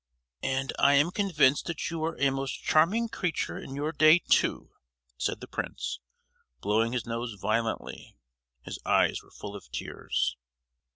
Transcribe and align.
"And 0.41 0.73
I 0.79 0.95
am 0.95 1.11
convinced 1.11 1.67
that 1.67 1.91
you 1.91 1.99
were 1.99 2.17
a 2.19 2.31
most 2.31 2.63
charming 2.63 3.07
creature 3.07 3.59
in 3.59 3.75
your 3.75 3.91
day, 3.91 4.17
too!" 4.17 4.71
said 5.19 5.41
the 5.41 5.47
prince, 5.47 5.99
blowing 6.59 6.93
his 6.93 7.05
nose 7.05 7.35
violently. 7.39 8.17
His 8.63 8.79
eyes 8.83 9.21
were 9.21 9.29
full 9.29 9.55
of 9.55 9.69
tears. 9.71 10.37